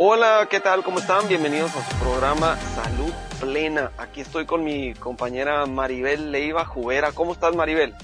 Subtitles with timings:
[0.00, 0.84] Hola, ¿qué tal?
[0.84, 1.26] ¿Cómo están?
[1.26, 3.90] Bienvenidos a su programa Salud Plena.
[3.98, 7.10] Aquí estoy con mi compañera Maribel Leiva Jubera.
[7.10, 7.96] ¿Cómo estás, Maribel?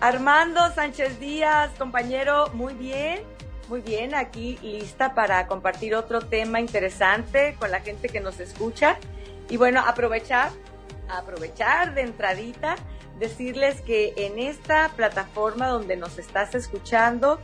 [0.00, 3.20] Armando Sánchez Díaz, compañero, muy bien,
[3.70, 8.98] muy bien, aquí lista para compartir otro tema interesante con la gente que nos escucha.
[9.48, 10.50] Y bueno, aprovechar,
[11.08, 12.76] aprovechar de entradita,
[13.18, 17.40] decirles que en esta plataforma donde nos estás escuchando,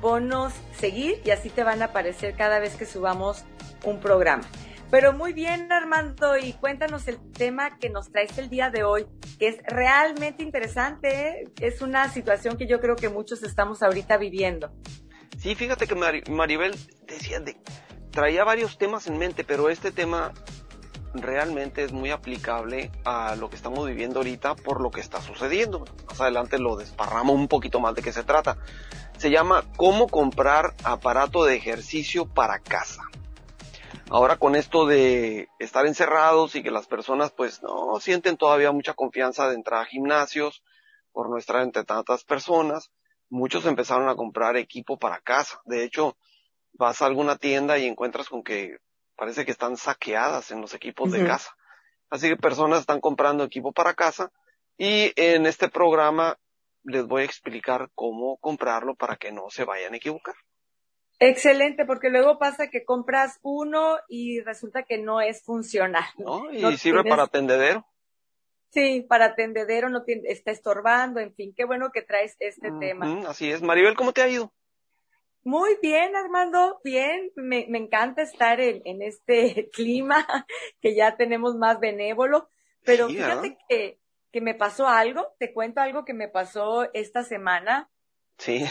[0.00, 3.44] ponos seguir y así te van a aparecer cada vez que subamos
[3.84, 4.44] un programa.
[4.90, 9.06] Pero muy bien, Armando, y cuéntanos el tema que nos traes el día de hoy,
[9.38, 11.08] que es realmente interesante.
[11.10, 11.44] ¿eh?
[11.60, 14.72] Es una situación que yo creo que muchos estamos ahorita viviendo.
[15.38, 15.94] Sí, fíjate que
[16.30, 16.74] Maribel
[17.06, 17.56] decía, de,
[18.10, 20.32] traía varios temas en mente, pero este tema
[21.14, 25.84] realmente es muy aplicable a lo que estamos viviendo ahorita por lo que está sucediendo.
[26.08, 28.56] Más adelante lo desparramos un poquito más de qué se trata.
[29.18, 33.02] Se llama cómo comprar aparato de ejercicio para casa.
[34.10, 38.94] Ahora con esto de estar encerrados y que las personas pues no sienten todavía mucha
[38.94, 40.62] confianza de entrar a gimnasios
[41.12, 42.92] por nuestra entre tantas personas,
[43.28, 45.60] muchos empezaron a comprar equipo para casa.
[45.64, 46.16] De hecho,
[46.74, 48.78] vas a alguna tienda y encuentras con que
[49.16, 51.50] parece que están saqueadas en los equipos de casa.
[52.08, 54.30] Así que personas están comprando equipo para casa
[54.78, 56.38] y en este programa
[56.88, 60.34] les voy a explicar cómo comprarlo para que no se vayan a equivocar.
[61.20, 66.04] Excelente, porque luego pasa que compras uno y resulta que no es funcional.
[66.16, 66.50] ¿No?
[66.52, 67.86] Y sirve para tendedero.
[68.70, 73.22] Sí, para tendedero no está estorbando, en fin, qué bueno que traes este tema.
[73.26, 73.62] Así es.
[73.62, 74.52] Maribel, ¿cómo te ha ido?
[75.42, 77.32] Muy bien, Armando, bien.
[77.34, 80.26] Me, me encanta estar en, en, este clima
[80.82, 82.50] que ya tenemos más benévolo.
[82.84, 83.64] Pero fíjate ¿ah?
[83.68, 83.98] que,
[84.32, 87.90] que me pasó algo, te cuento algo que me pasó esta semana.
[88.38, 88.64] Sí.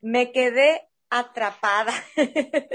[0.00, 1.92] Me quedé atrapada.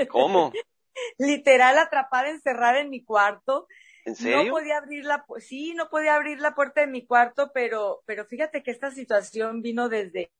[0.09, 0.51] ¿Cómo?
[1.17, 3.67] Literal atrapada, encerrada en mi cuarto.
[4.05, 4.43] ¿En serio?
[4.43, 8.25] No podía abrir la, sí, no podía abrir la puerta de mi cuarto, pero, pero
[8.25, 10.31] fíjate que esta situación vino desde,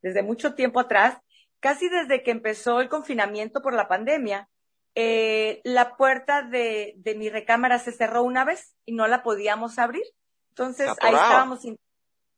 [0.00, 1.18] desde mucho tiempo atrás,
[1.58, 4.48] casi desde que empezó el confinamiento por la pandemia.
[4.94, 9.78] Eh, la puerta de, de mi recámara se cerró una vez y no la podíamos
[9.78, 10.04] abrir.
[10.50, 11.60] Entonces ahí estábamos,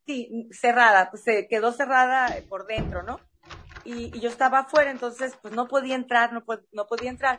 [0.07, 3.21] sí, cerrada, pues se quedó cerrada por dentro, ¿no?
[3.85, 7.39] y, yo estaba afuera, entonces pues no podía entrar, no, no podía entrar.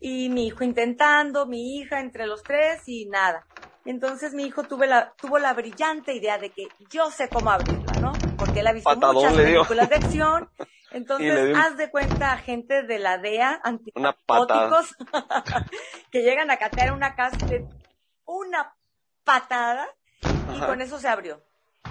[0.00, 3.46] Y mi hijo intentando, mi hija entre los tres y nada.
[3.84, 8.00] Entonces mi hijo tuve la, tuvo la brillante idea de que yo sé cómo abrirla,
[8.00, 8.12] ¿no?
[8.36, 10.50] Porque él ha visto muchas películas de acción.
[10.92, 14.94] Entonces, haz de cuenta a gente de la DEA, antipáticos,
[16.10, 17.66] que llegan a catear una casa de
[18.26, 18.76] una
[19.24, 19.88] patada
[20.54, 21.42] y con eso se abrió.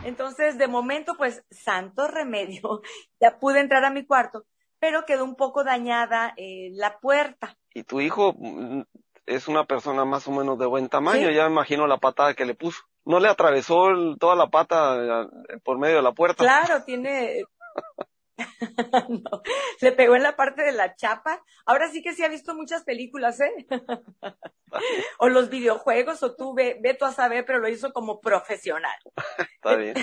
[0.04, 2.82] Entonces, de momento, pues, santo remedio,
[3.20, 4.46] ya pude entrar a mi cuarto,
[4.80, 7.58] pero quedó un poco dañada eh, la puerta.
[7.74, 8.82] Y tu hijo mm,
[9.26, 12.46] es una persona más o menos de buen tamaño, ya me imagino la patada que
[12.46, 12.82] le puso.
[13.04, 13.88] ¿No le atravesó
[14.20, 16.44] toda la pata eh, por medio de la puerta?
[16.44, 17.44] Claro, tiene,
[19.10, 19.42] no,
[19.82, 21.44] le pegó en la parte de la chapa.
[21.66, 23.68] Ahora sí que sí ha visto muchas películas, ¿eh?
[25.20, 28.98] o los videojuegos, o tú ve, ve tú a saber, pero lo hizo como profesional.
[29.56, 29.96] Está bien.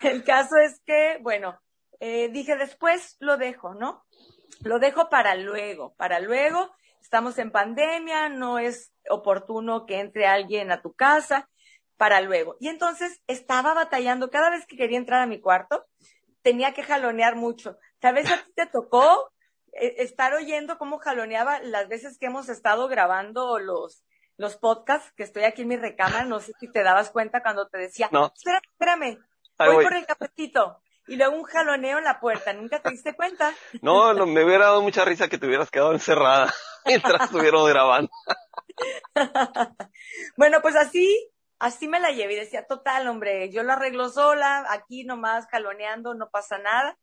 [0.00, 1.60] El caso es que, bueno,
[2.00, 4.04] eh, dije después lo dejo, ¿no?
[4.60, 6.74] Lo dejo para luego, para luego.
[7.00, 11.48] Estamos en pandemia, no es oportuno que entre alguien a tu casa,
[11.96, 12.56] para luego.
[12.58, 15.84] Y entonces estaba batallando cada vez que quería entrar a mi cuarto
[16.42, 17.78] tenía que jalonear mucho.
[17.98, 19.32] Tal vez a ti te tocó
[19.72, 24.04] eh, estar oyendo cómo jaloneaba las veces que hemos estado grabando los,
[24.36, 27.68] los podcasts, que estoy aquí en mi recámara, no sé si te dabas cuenta cuando
[27.68, 28.32] te decía, no.
[28.34, 29.18] espérame, espérame,
[29.58, 30.78] voy, por el cafecito.
[31.08, 33.52] Y luego un jaloneo en la puerta, ¿nunca te diste cuenta?
[33.80, 36.52] No, no, me hubiera dado mucha risa que te hubieras quedado encerrada
[36.86, 38.10] mientras estuviéramos grabando.
[40.36, 41.30] bueno, pues así
[41.62, 46.12] así me la llevé y decía, total, hombre, yo la arreglo sola, aquí nomás caloneando,
[46.14, 46.98] no pasa nada.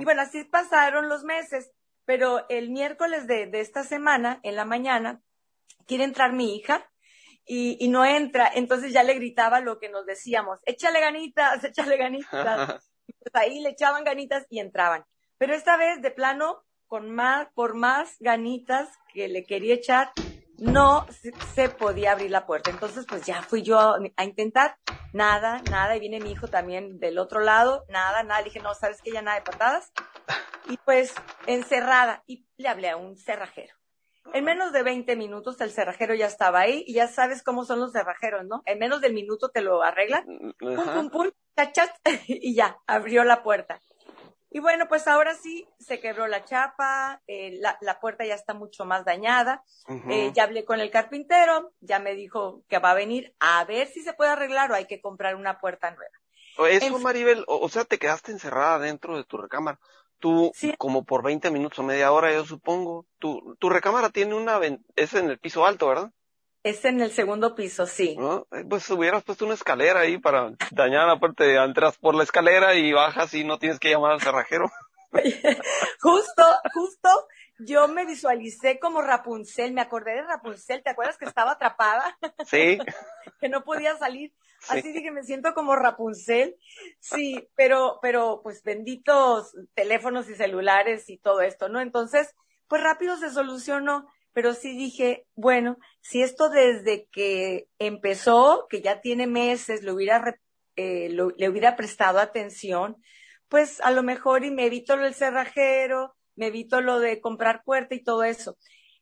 [0.00, 1.70] Y bueno, así pasaron los meses,
[2.06, 5.20] pero el miércoles de, de esta semana, en la mañana,
[5.86, 6.90] quiere entrar mi hija
[7.44, 11.96] y, y, no entra, entonces ya le gritaba lo que nos decíamos, échale ganitas, échale
[11.98, 12.90] ganitas.
[13.18, 15.04] pues ahí le echaban ganitas y entraban.
[15.36, 20.12] Pero esta vez, de plano, con más, por más ganitas que le quería echar,
[20.60, 21.06] no
[21.54, 22.70] se podía abrir la puerta.
[22.70, 24.76] Entonces, pues ya fui yo a intentar,
[25.12, 28.40] nada, nada, y viene mi hijo también del otro lado, nada, nada.
[28.40, 29.92] Le dije, no, ¿sabes que Ya nada de patadas.
[30.68, 31.14] Y pues,
[31.46, 33.74] encerrada, y le hablé a un cerrajero.
[34.34, 37.80] En menos de 20 minutos el cerrajero ya estaba ahí, y ya sabes cómo son
[37.80, 38.62] los cerrajeros, ¿no?
[38.66, 40.24] En menos de minuto te lo arreglan,
[40.58, 41.30] pum, pum, pum,
[42.28, 43.82] y ya, abrió la puerta.
[44.50, 48.52] Y bueno, pues ahora sí se quebró la chapa, eh, la, la, puerta ya está
[48.52, 49.62] mucho más dañada.
[50.08, 53.86] eh, ya hablé con el carpintero, ya me dijo que va a venir a ver
[53.86, 56.18] si se puede arreglar o hay que comprar una puerta nueva.
[56.68, 59.78] Eso, Maribel, o, sea, te quedaste encerrada dentro de tu recámara.
[60.18, 63.06] Tú, como por 20 minutos o media hora, yo supongo.
[63.18, 64.60] Tu, tu recámara tiene una,
[64.96, 66.10] es en el piso alto, ¿verdad?
[66.62, 68.16] Es en el segundo piso, sí.
[68.18, 71.44] Eh, pues hubieras puesto una escalera ahí para dañar la puerta.
[71.64, 74.70] Entras por la escalera y bajas y no tienes que llamar al cerrajero.
[76.00, 77.08] justo, justo,
[77.58, 82.18] yo me visualicé como Rapunzel, me acordé de Rapunzel, ¿te acuerdas que estaba atrapada?
[82.46, 82.78] Sí.
[83.40, 84.32] que no podía salir.
[84.68, 86.56] Así dije, me siento como Rapunzel.
[86.98, 91.80] Sí, pero, pero, pues benditos teléfonos y celulares y todo esto, ¿no?
[91.80, 92.34] Entonces,
[92.68, 99.00] pues rápido se solucionó pero sí dije, bueno, si esto desde que empezó, que ya
[99.00, 100.36] tiene meses, le hubiera,
[100.76, 102.96] eh, le hubiera prestado atención,
[103.48, 107.62] pues a lo mejor y me evito lo del cerrajero, me evito lo de comprar
[107.64, 108.56] puerta y todo eso.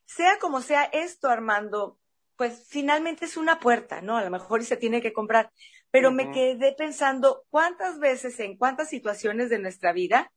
[0.05, 1.99] Sea como sea esto, Armando,
[2.35, 4.17] pues finalmente es una puerta, ¿no?
[4.17, 5.51] A lo mejor y se tiene que comprar.
[5.91, 10.31] Pero me quedé pensando cuántas veces, en cuántas situaciones de nuestra vida,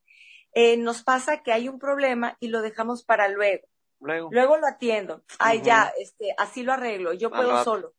[0.54, 3.66] eh, nos pasa que hay un problema y lo dejamos para luego
[4.02, 4.56] Luego.
[4.56, 5.22] lo atiendo.
[5.38, 7.94] Ay, ya, este, así lo arreglo, yo puedo solo.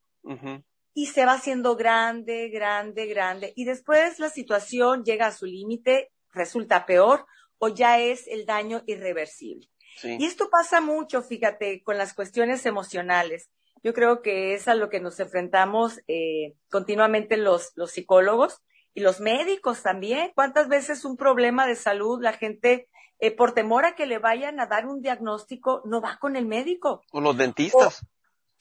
[0.93, 3.53] Y se va haciendo grande, grande, grande.
[3.55, 7.25] Y después la situación llega a su límite, resulta peor
[7.57, 9.69] o ya es el daño irreversible.
[10.03, 13.49] Y esto pasa mucho, fíjate, con las cuestiones emocionales.
[13.83, 18.61] Yo creo que es a lo que nos enfrentamos eh, continuamente los, los psicólogos
[18.93, 20.31] y los médicos también.
[20.35, 22.87] ¿Cuántas veces un problema de salud la gente
[23.23, 26.45] eh, por temor a que le vayan a dar un diagnóstico, no va con el
[26.45, 27.03] médico.
[27.13, 28.05] O los dentistas.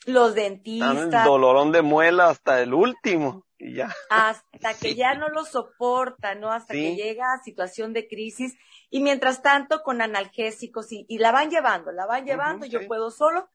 [0.06, 1.24] los dentistas.
[1.24, 3.44] dolorón de muela hasta el último.
[3.58, 3.92] Y ya.
[4.08, 6.52] Hasta que ya no lo soporta, ¿no?
[6.52, 8.54] Hasta que llega a situación de crisis.
[8.88, 13.48] Y mientras tanto, con analgésicos y, la van llevando, la van llevando, yo puedo solo.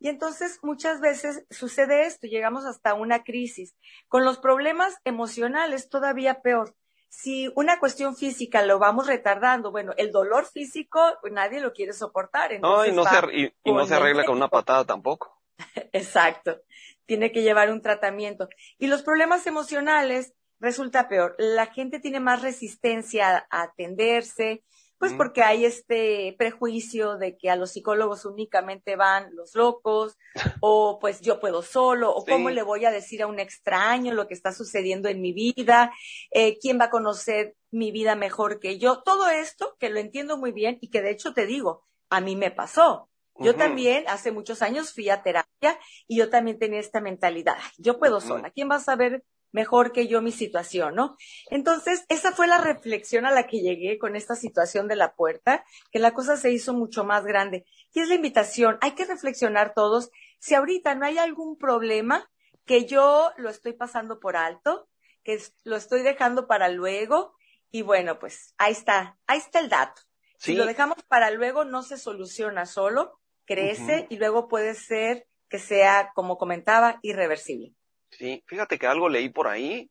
[0.00, 3.76] Y entonces muchas veces sucede esto, llegamos hasta una crisis.
[4.08, 6.74] Con los problemas emocionales todavía peor
[7.08, 12.58] si una cuestión física lo vamos retardando, bueno, el dolor físico nadie lo quiere soportar.
[12.60, 15.40] No, y no, se, y, no se arregla con una patada tampoco.
[15.92, 16.60] Exacto,
[17.06, 18.48] tiene que llevar un tratamiento.
[18.78, 21.34] Y los problemas emocionales resulta peor.
[21.38, 24.64] La gente tiene más resistencia a atenderse,
[24.98, 30.16] pues porque hay este prejuicio de que a los psicólogos únicamente van los locos,
[30.60, 34.26] o pues yo puedo solo, o cómo le voy a decir a un extraño lo
[34.26, 35.92] que está sucediendo en mi vida,
[36.30, 39.02] eh, quién va a conocer mi vida mejor que yo.
[39.02, 42.36] Todo esto que lo entiendo muy bien y que de hecho te digo, a mí
[42.36, 43.08] me pasó.
[43.40, 45.76] Yo también hace muchos años fui a terapia
[46.06, 47.56] y yo también tenía esta mentalidad.
[47.78, 48.50] Yo puedo sola.
[48.50, 51.16] ¿Quién va a saber mejor que yo mi situación, ¿no?
[51.48, 55.64] Entonces, esa fue la reflexión a la que llegué con esta situación de la puerta,
[55.92, 57.64] que la cosa se hizo mucho más grande.
[57.92, 60.10] Y es la invitación, hay que reflexionar todos,
[60.40, 62.28] si ahorita no hay algún problema
[62.66, 64.88] que yo lo estoy pasando por alto,
[65.22, 67.36] que lo estoy dejando para luego,
[67.70, 70.02] y bueno, pues ahí está, ahí está el dato.
[70.36, 75.60] Si lo dejamos para luego, no se soluciona solo, crece y luego puede ser que
[75.60, 77.72] sea, como comentaba, irreversible.
[78.18, 79.90] Sí, fíjate que algo leí por ahí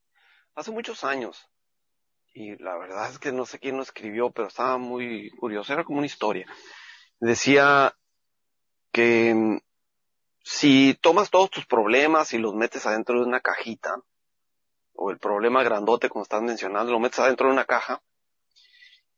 [0.55, 1.49] hace muchos años.
[2.33, 5.73] Y la verdad es que no sé quién lo escribió, pero estaba muy curioso.
[5.73, 6.47] Era como una historia.
[7.19, 7.95] Decía
[8.91, 9.59] que mm,
[10.43, 13.97] si tomas todos tus problemas y los metes adentro de una cajita,
[14.93, 18.01] o el problema grandote como estás mencionando, lo metes adentro de una caja,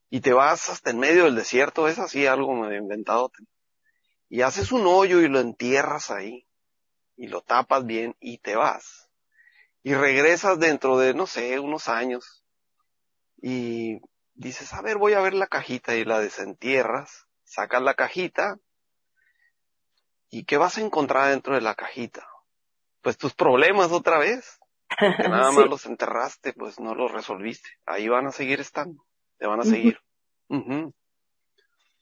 [0.09, 3.31] y te vas hasta en medio del desierto, es así algo inventado,
[4.29, 6.44] y haces un hoyo y lo entierras ahí
[7.15, 9.10] y lo tapas bien y te vas.
[9.84, 12.43] Y regresas dentro de, no sé, unos años
[13.41, 14.00] y
[14.34, 18.60] dices, a ver, voy a ver la cajita y la desentierras, sacas la cajita
[20.29, 22.27] y ¿qué vas a encontrar dentro de la cajita?
[23.01, 24.60] Pues tus problemas otra vez.
[25.00, 27.69] Que nada más los enterraste, pues no los resolviste.
[27.86, 29.05] Ahí van a seguir estando,
[29.38, 30.00] te van a seguir.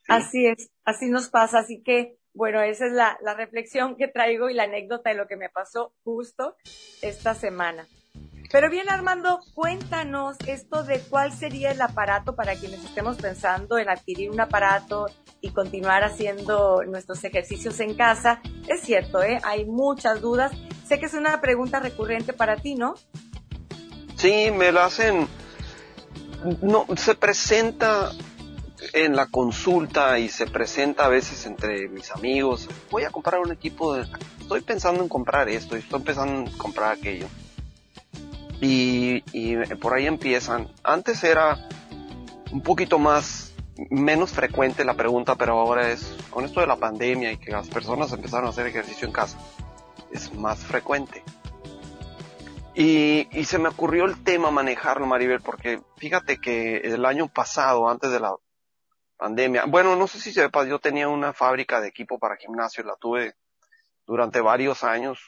[0.08, 1.60] Así es, así nos pasa.
[1.60, 5.37] Así que bueno, esa es la, reflexión que traigo y la anécdota de lo que
[5.37, 6.55] me pasó justo
[7.01, 7.87] esta semana.
[8.51, 13.89] Pero bien, Armando, cuéntanos esto de cuál sería el aparato para quienes estemos pensando en
[13.89, 15.07] adquirir un aparato
[15.41, 18.41] y continuar haciendo nuestros ejercicios en casa.
[18.67, 19.39] Es cierto, ¿eh?
[19.43, 20.51] Hay muchas dudas.
[20.87, 22.93] Sé que es una pregunta recurrente para ti, ¿no?
[24.15, 25.27] Sí, me la hacen.
[26.61, 28.11] No, se presenta
[28.91, 33.51] en la consulta y se presenta a veces entre mis amigos, voy a comprar un
[33.51, 34.05] equipo de,
[34.39, 37.27] estoy pensando en comprar esto, estoy pensando en comprar aquello.
[38.61, 40.69] Y, y por ahí empiezan.
[40.83, 41.67] Antes era,
[42.51, 43.53] un poquito más,
[43.89, 47.67] menos frecuente la pregunta, pero ahora es, con esto de la pandemia y que las
[47.67, 49.37] personas empezaron a hacer ejercicio en casa,
[50.11, 51.23] es más frecuente.
[52.75, 57.89] Y, y se me ocurrió el tema manejarlo, Maribel, porque fíjate que el año pasado,
[57.89, 58.35] antes de la
[59.17, 62.96] pandemia, bueno, no sé si sepas, yo tenía una fábrica de equipo para gimnasio, la
[62.96, 63.36] tuve
[64.05, 65.20] durante varios años,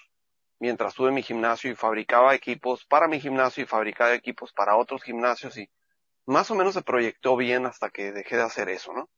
[0.60, 5.04] mientras tuve mi gimnasio y fabricaba equipos para mi gimnasio y fabricaba equipos para otros
[5.04, 5.70] gimnasios y
[6.25, 9.10] más o menos se proyectó bien hasta que dejé de hacer eso, ¿no?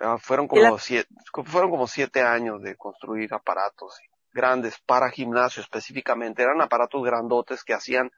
[0.00, 1.08] Ah, fueron como siete,
[1.44, 4.00] fueron como siete años de construir aparatos
[4.32, 6.42] grandes para gimnasio específicamente.
[6.42, 8.10] Eran aparatos grandotes que hacían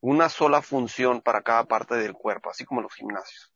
[0.00, 3.52] una sola función para cada parte del cuerpo, así como los gimnasios.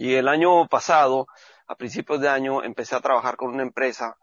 [0.00, 1.26] Y el año pasado,
[1.66, 4.16] a principios de año, empecé a trabajar con una empresa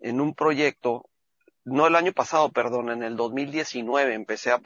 [0.00, 1.10] en un proyecto,
[1.64, 4.58] no el año pasado, perdón, en el 2019 empecé a,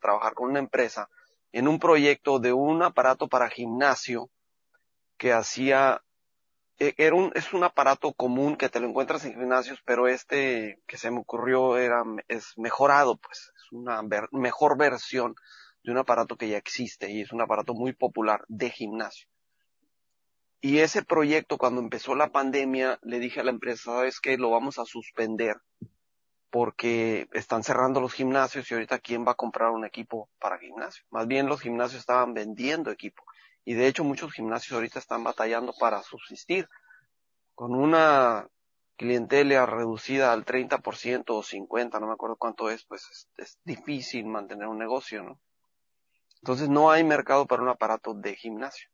[0.00, 1.10] trabajar con una empresa
[1.52, 4.30] en un proyecto de un aparato para gimnasio
[5.18, 6.02] que hacía
[6.78, 10.80] e, era un, es un aparato común que te lo encuentras en gimnasios, pero este
[10.86, 14.00] que se me ocurrió era, es mejorado, pues, es una
[14.32, 15.34] mejor versión
[15.82, 19.28] de un aparato que ya existe y es un aparato muy popular de gimnasio.
[20.60, 24.50] Y ese proyecto, cuando empezó la pandemia, le dije a la empresa, sabes que lo
[24.50, 25.56] vamos a suspender
[26.50, 31.04] porque están cerrando los gimnasios y ahorita quién va a comprar un equipo para gimnasio.
[31.10, 33.22] Más bien los gimnasios estaban vendiendo equipo.
[33.64, 36.68] Y de hecho muchos gimnasios ahorita están batallando para subsistir.
[37.54, 38.48] Con una
[38.96, 44.24] clientela reducida al 30% o 50%, no me acuerdo cuánto es, pues es, es, difícil
[44.26, 45.40] mantener un negocio, ¿no?
[46.40, 48.88] Entonces no hay mercado para un aparato de gimnasio.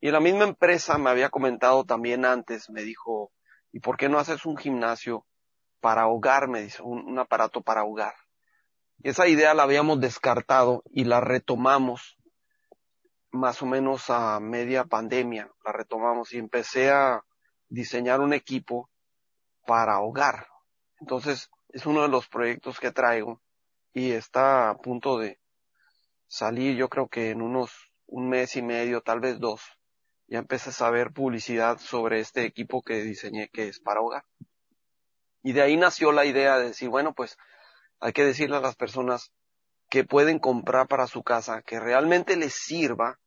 [0.00, 3.32] Y la misma empresa me había comentado también antes, me dijo,
[3.72, 5.26] ¿y por qué no haces un gimnasio
[5.80, 6.48] para hogar?
[6.48, 8.14] Me dice, un, un aparato para hogar.
[9.02, 12.16] Esa idea la habíamos descartado y la retomamos
[13.30, 17.22] más o menos a media pandemia, la retomamos y empecé a
[17.68, 18.90] diseñar un equipo
[19.66, 20.46] para hogar.
[21.00, 23.42] Entonces, es uno de los proyectos que traigo
[23.92, 25.38] y está a punto de
[26.26, 27.70] salir, yo creo que en unos
[28.06, 29.62] un mes y medio, tal vez dos,
[30.28, 34.24] ya empecé a saber publicidad sobre este equipo que diseñé que es para hogar.
[35.42, 37.38] Y de ahí nació la idea de decir, bueno, pues
[38.00, 39.32] hay que decirle a las personas
[39.88, 43.20] que pueden comprar para su casa, que realmente les sirva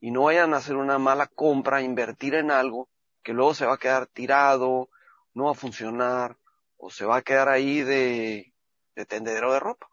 [0.00, 2.88] y no vayan a hacer una mala compra, invertir en algo
[3.22, 4.88] que luego se va a quedar tirado,
[5.34, 6.36] no va a funcionar
[6.76, 8.54] o se va a quedar ahí de,
[8.94, 9.88] de tendedero de ropa.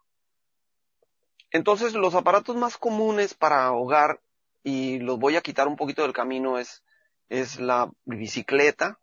[1.50, 4.20] Entonces los aparatos más comunes para hogar
[4.64, 6.82] y los voy a quitar un poquito del camino es,
[7.28, 8.98] es la bicicleta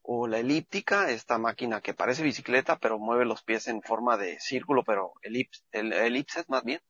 [0.00, 4.38] o la elíptica, esta máquina que parece bicicleta pero mueve los pies en forma de
[4.38, 6.80] círculo pero elips, el, elipses más bien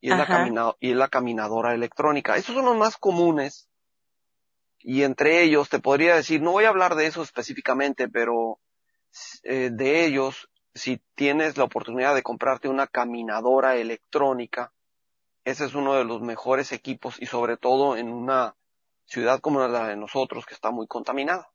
[0.00, 2.36] y es, la y es la caminadora electrónica.
[2.36, 3.68] Estos son los más comunes
[4.78, 8.60] y entre ellos te podría decir, no voy a hablar de eso específicamente, pero
[9.42, 14.72] eh, de ellos, si tienes la oportunidad de comprarte una caminadora electrónica,
[15.46, 18.56] ese es uno de los mejores equipos y sobre todo en una
[19.04, 21.52] ciudad como la de nosotros que está muy contaminada.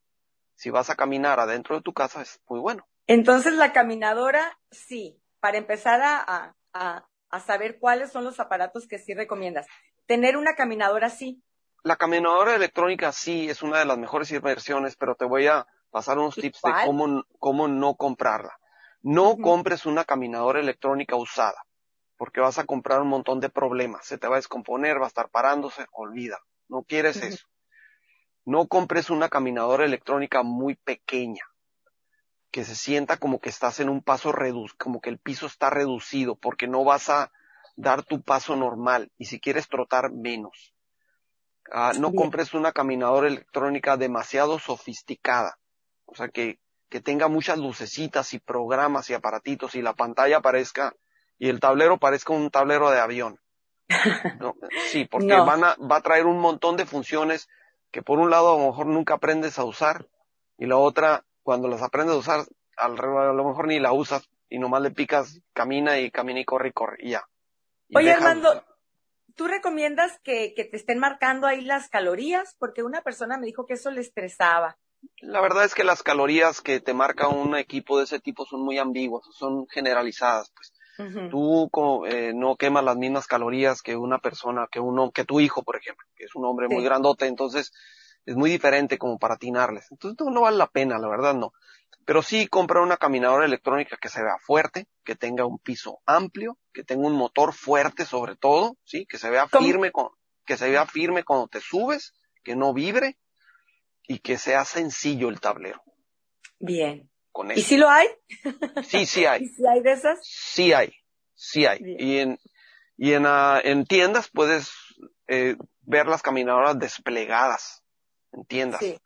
[0.55, 2.87] Si vas a caminar adentro de tu casa es muy bueno.
[3.05, 8.97] Entonces la caminadora, sí, para empezar a, a, a saber cuáles son los aparatos que
[8.97, 9.67] sí recomiendas.
[10.05, 11.43] Tener una caminadora sí.
[11.83, 16.17] La caminadora electrónica sí es una de las mejores inversiones, pero te voy a pasar
[16.17, 18.57] unos tips de cómo, cómo no comprarla.
[19.01, 21.65] No compres una caminadora electrónica usada,
[22.21, 24.05] porque vas a comprar un montón de problemas.
[24.05, 26.37] Se te va a descomponer, va a estar parándose, olvida.
[26.69, 27.47] No quieres eso.
[28.45, 31.43] No compres una caminadora electrónica muy pequeña
[32.51, 35.71] que se sienta como que estás en un paso reducido, como que el piso está
[35.71, 37.31] reducido, porque no vas a
[37.75, 40.75] dar tu paso normal y si quieres trotar menos.
[41.71, 45.57] Ah, no compres una caminadora electrónica demasiado sofisticada,
[46.05, 50.95] o sea que, que tenga muchas lucecitas y programas y aparatitos y la pantalla parezca
[51.41, 53.39] y el tablero parezca un tablero de avión.
[54.91, 57.49] Sí, porque van a, va a traer un montón de funciones
[57.91, 60.07] que por un lado a lo mejor nunca aprendes a usar
[60.57, 62.45] y la otra cuando las aprendes a usar,
[62.77, 66.69] a lo mejor ni la usas y nomás le picas, camina y camina y corre
[66.69, 67.27] y corre y ya.
[67.95, 68.63] Oye, Armando,
[69.35, 72.55] ¿tú recomiendas que, que te estén marcando ahí las calorías?
[72.59, 74.77] Porque una persona me dijo que eso le estresaba.
[75.21, 78.63] La verdad es que las calorías que te marca un equipo de ese tipo son
[78.63, 80.71] muy ambiguas, son generalizadas, pues.
[81.29, 81.69] Tú
[82.07, 85.75] eh, no quemas las mismas calorías que una persona, que uno, que tu hijo, por
[85.75, 87.71] ejemplo, que es un hombre muy grandote, entonces
[88.25, 89.87] es muy diferente como para atinarles.
[89.91, 91.53] Entonces no, vale la pena, la verdad no.
[92.05, 96.57] Pero sí comprar una caminadora electrónica que se vea fuerte, que tenga un piso amplio,
[96.73, 100.09] que tenga un motor fuerte sobre todo, sí, que se vea firme con,
[100.45, 103.17] que se vea firme cuando te subes, que no vibre
[104.07, 105.81] y que sea sencillo el tablero.
[106.59, 107.10] Bien.
[107.55, 108.07] ¿Y si lo hay?
[108.83, 109.41] Sí, sí hay.
[109.43, 110.19] ¿Y si hay de esas?
[110.23, 110.93] Sí hay,
[111.33, 111.79] sí hay.
[111.81, 112.39] Y en,
[112.97, 114.71] y en, uh, en tiendas puedes
[115.27, 117.83] eh, ver las caminadoras desplegadas
[118.31, 118.81] en tiendas.
[118.81, 118.99] Sí.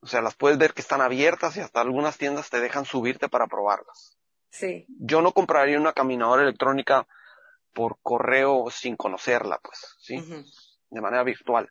[0.00, 3.28] O sea, las puedes ver que están abiertas y hasta algunas tiendas te dejan subirte
[3.28, 4.16] para probarlas.
[4.50, 4.86] Sí.
[4.88, 7.06] Yo no compraría una caminadora electrónica
[7.74, 10.16] por correo sin conocerla, pues, ¿sí?
[10.16, 10.44] Uh -huh.
[10.90, 11.70] De manera virtual.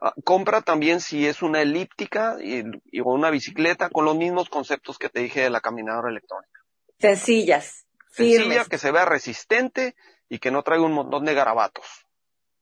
[0.00, 4.50] Uh, compra también si es una elíptica y, y, o una bicicleta con los mismos
[4.50, 6.60] conceptos que te dije de la caminadora electrónica.
[6.98, 7.86] Sencillas.
[8.10, 8.68] Sencilla, firmes.
[8.68, 9.96] que se vea resistente
[10.28, 11.86] y que no traiga un montón de garabatos.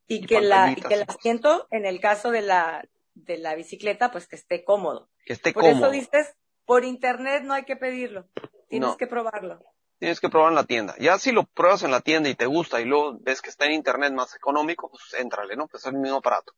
[0.07, 3.55] Y, y que la, y que el asiento, en el caso de la, de la
[3.55, 5.09] bicicleta, pues que esté cómodo.
[5.25, 5.87] Que esté por cómodo.
[5.87, 8.29] Por eso dices, por internet no hay que pedirlo.
[8.69, 8.97] Tienes no.
[8.97, 9.61] que probarlo.
[9.99, 10.95] Tienes que probar en la tienda.
[10.99, 13.67] Ya si lo pruebas en la tienda y te gusta y luego ves que está
[13.67, 15.67] en internet más económico, pues éntrale, ¿no?
[15.69, 16.53] Pues es el mismo aparato.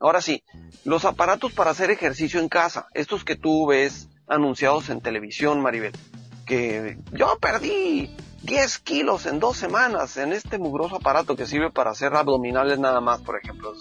[0.00, 0.42] Ahora sí,
[0.84, 5.92] los aparatos para hacer ejercicio en casa, estos que tú ves anunciados en televisión, Maribel,
[6.46, 11.92] que yo perdí 10 kilos en dos semanas en este mugroso aparato que sirve para
[11.92, 13.74] hacer abdominales nada más, por ejemplo.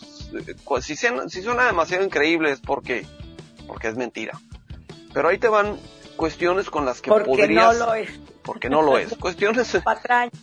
[0.82, 3.06] Si, si suena demasiado increíble es porque,
[3.68, 4.40] porque es mentira.
[5.14, 5.78] Pero ahí te van
[6.16, 7.78] cuestiones con las que porque podrías...
[7.78, 8.10] no lo es.
[8.44, 9.16] Porque no lo es.
[9.20, 9.78] Cuestiones...
[9.84, 10.34] patrañas.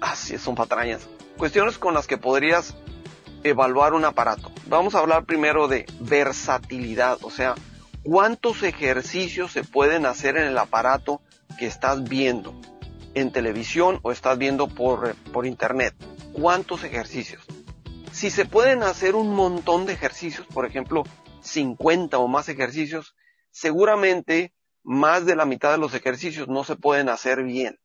[0.00, 1.06] Así es, son patrañas.
[1.38, 2.74] Cuestiones con las que podrías
[3.44, 4.50] evaluar un aparato.
[4.66, 7.54] Vamos a hablar primero de versatilidad, o sea,
[8.02, 11.20] cuántos ejercicios se pueden hacer en el aparato
[11.58, 12.54] que estás viendo
[13.14, 15.94] en televisión o estás viendo por, por internet.
[16.32, 17.44] ¿Cuántos ejercicios?
[18.12, 21.04] Si se pueden hacer un montón de ejercicios, por ejemplo,
[21.42, 23.14] 50 o más ejercicios,
[23.50, 27.78] seguramente más de la mitad de los ejercicios no se pueden hacer bien,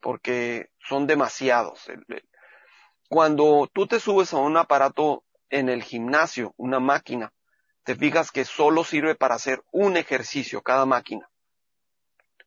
[0.00, 1.88] porque son demasiados.
[3.08, 7.32] Cuando tú te subes a un aparato en el gimnasio, una máquina,
[7.84, 11.28] te fijas que solo sirve para hacer un ejercicio cada máquina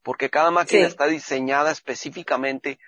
[0.04, 0.88] porque cada máquina sí.
[0.88, 2.80] está diseñada específicamente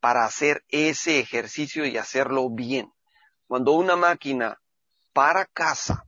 [0.00, 2.92] para hacer ese ejercicio y hacerlo bien.
[3.46, 4.60] Cuando una máquina
[5.12, 6.04] para casa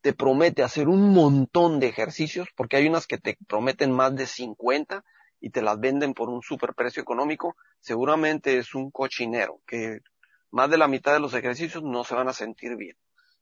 [0.00, 4.26] te promete hacer un montón de ejercicios, porque hay unas que te prometen más de
[4.26, 5.04] 50
[5.40, 10.00] y te las venden por un superprecio económico, seguramente es un cochinero, que
[10.52, 12.96] más de la mitad de los ejercicios no se van a sentir bien.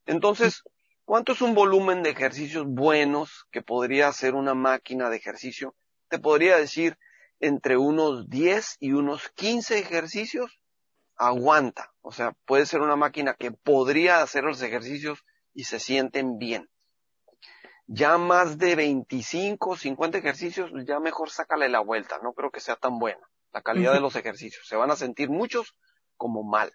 [0.07, 0.63] Entonces,
[1.05, 5.75] ¿cuánto es un volumen de ejercicios buenos que podría hacer una máquina de ejercicio
[6.11, 6.99] te podría decir
[7.39, 10.61] entre unos 10 y unos 15 ejercicios
[11.17, 11.93] aguanta.
[12.03, 16.69] O sea, puede ser una máquina que podría hacer los ejercicios y se sienten bien.
[17.87, 22.19] Ya más de 25, 50 ejercicios, ya mejor sácale la vuelta.
[22.23, 24.67] No creo que sea tan buena la calidad de los ejercicios.
[24.67, 25.77] Se van a sentir muchos
[26.17, 26.73] como mal.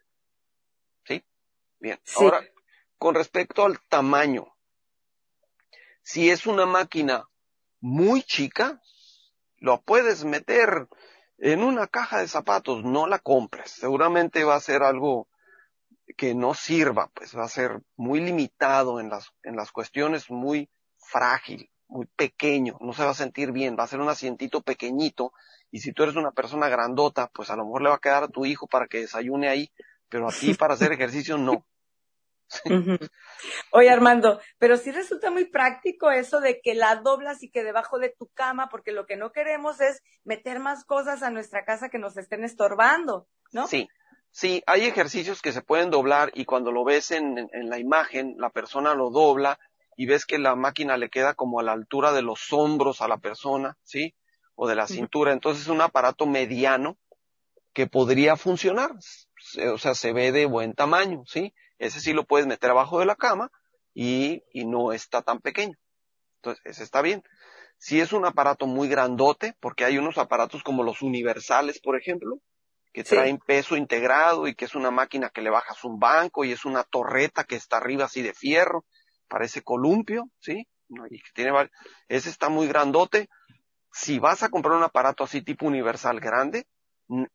[1.80, 2.00] Bien.
[2.04, 2.24] Sí.
[2.24, 2.42] Ahora,
[2.98, 4.48] con respecto al tamaño.
[6.02, 7.28] Si es una máquina
[7.80, 8.82] muy chica,
[9.58, 10.88] lo puedes meter
[11.38, 13.72] en una caja de zapatos, no la compres.
[13.72, 15.28] Seguramente va a ser algo
[16.18, 20.70] que no sirva, pues va a ser muy limitado en las, en las cuestiones, muy
[20.98, 25.34] frágil, muy pequeño, no se va a sentir bien, va a ser un asientito pequeñito
[25.72, 28.24] y si tú eres una persona grandota, pues a lo mejor le va a quedar
[28.24, 29.72] a tu hijo para que desayune ahí,
[30.16, 31.68] pero a ti para hacer ejercicio no.
[33.72, 38.00] Oye, Armando, pero sí resulta muy práctico eso de que la doblas y que debajo
[38.00, 41.90] de tu cama, porque lo que no queremos es meter más cosas a nuestra casa
[41.90, 43.68] que nos estén estorbando, ¿no?
[43.68, 43.90] Sí,
[44.32, 47.78] sí, hay ejercicios que se pueden doblar y cuando lo ves en, en, en la
[47.78, 49.60] imagen, la persona lo dobla
[49.98, 53.10] y ves que la máquina le queda como a la altura de los hombros a
[53.10, 54.16] la persona, ¿sí?
[54.56, 55.34] O de la cintura.
[55.34, 56.98] Entonces es un aparato mediano
[57.74, 58.92] que podría funcionar.
[59.58, 61.54] O sea, se ve de buen tamaño, ¿sí?
[61.78, 63.52] Ese sí lo puedes meter abajo de la cama
[63.94, 65.78] y, y no está tan pequeño.
[66.38, 67.24] Entonces, ese está bien.
[67.78, 72.40] Si es un aparato muy grandote, porque hay unos aparatos como los universales, por ejemplo,
[72.94, 73.16] que sí.
[73.16, 76.64] traen peso integrado y que es una máquina que le bajas un banco y es
[76.64, 78.86] una torreta que está arriba así de fierro,
[79.28, 80.68] parece columpio, ¿sí?
[81.10, 81.52] Y que tiene,
[82.08, 83.28] ese está muy grandote.
[83.92, 86.68] Si vas a comprar un aparato así tipo universal grande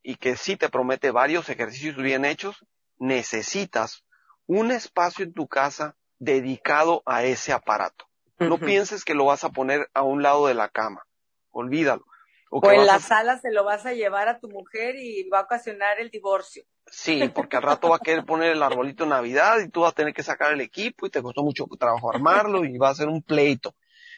[0.02, 2.64] y que sí te promete varios ejercicios bien hechos,
[2.98, 4.04] necesitas
[4.46, 8.06] un espacio en tu casa dedicado a ese aparato.
[8.38, 8.48] Uh -huh.
[8.48, 11.04] No pienses que lo vas a poner a un lado de la cama.
[11.50, 12.04] Olvídalo.
[12.50, 13.00] O, o en la a...
[13.00, 16.64] sala se lo vas a llevar a tu mujer y va a ocasionar el divorcio.
[16.86, 19.92] Sí, porque al rato va a querer poner el arbolito de Navidad y tú vas
[19.92, 22.94] a tener que sacar el equipo y te costó mucho trabajo armarlo y va a
[22.94, 23.74] ser un pleito.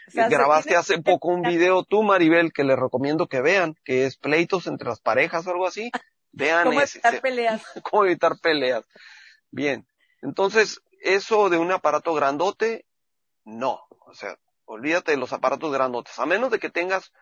[0.09, 4.07] O sea, Grabaste hace poco un video tú, Maribel, que les recomiendo que vean, que
[4.07, 5.91] es pleitos entre las parejas o algo así.
[6.33, 6.99] Vean ¿Cómo ese.
[6.99, 7.63] evitar peleas?
[7.91, 8.85] ¿Cómo evitar peleas?
[9.51, 9.87] Bien.
[10.23, 12.87] Entonces, eso de un aparato grandote,
[13.45, 13.81] no.
[14.07, 16.19] O sea, olvídate de los aparatos grandotes.
[16.19, 17.13] A menos de que tengas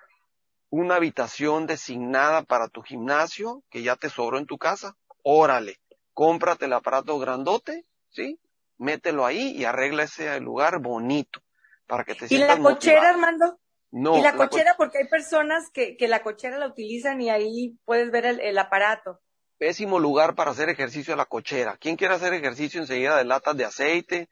[0.71, 5.81] una habitación designada para tu gimnasio, que ya te sobró en tu casa, órale,
[6.15, 8.39] cómprate el aparato grandote, ¿sí?
[8.79, 11.43] Mételo ahí y arregla ese lugar bonito
[11.91, 13.15] para que te ¿Y sientas la cochera, motivado.
[13.15, 13.61] Armando?
[13.93, 17.21] No, y la la co- cochera, porque hay personas que, que la cochera la utilizan
[17.21, 19.21] y ahí puedes ver el, el aparato.
[19.59, 21.77] pésimo lugar para hacer ejercicio a la cochera.
[21.79, 24.29] ¿Quién quiere hacer ejercicio enseguida de latas de aceite?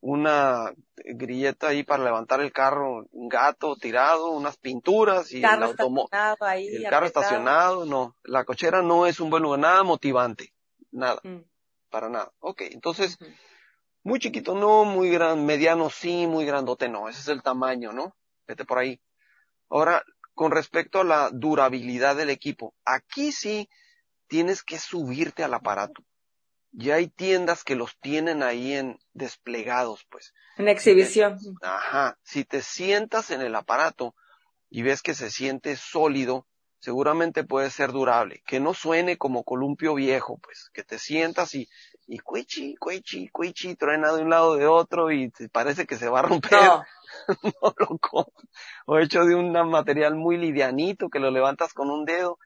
[0.00, 5.66] Una grilleta ahí para levantar el carro, un gato tirado, unas pinturas y el Carro
[5.66, 6.06] automóvil.
[6.06, 6.66] estacionado ahí.
[6.74, 8.16] El carro estacionado, no.
[8.24, 10.52] La cochera no es un buen lugar, nada motivante.
[10.90, 11.42] Nada, Mm,
[11.90, 12.32] para nada.
[12.40, 13.16] Ok, entonces.
[14.04, 17.08] Muy chiquito no, muy gran, mediano sí, muy grandote no.
[17.08, 18.16] Ese es el tamaño, ¿no?
[18.46, 19.00] Vete por ahí.
[19.68, 20.02] Ahora,
[20.34, 23.68] con respecto a la durabilidad del equipo, aquí sí
[24.26, 26.02] tienes que subirte al aparato.
[26.72, 30.32] Ya hay tiendas que los tienen ahí en desplegados, pues.
[30.56, 31.38] En exhibición.
[31.60, 32.18] Ajá.
[32.22, 34.14] Si te sientas en el aparato
[34.70, 36.46] y ves que se siente sólido,
[36.78, 38.42] seguramente puede ser durable.
[38.46, 40.70] Que no suene como columpio viejo, pues.
[40.72, 41.68] Que te sientas y,
[42.12, 46.18] y cuichi, cuichi, cuichi, truena de un lado de otro y parece que se va
[46.18, 46.52] a romper.
[46.52, 46.84] No,
[47.62, 48.50] no lo compres.
[48.84, 52.38] O hecho de un material muy livianito que lo levantas con un dedo,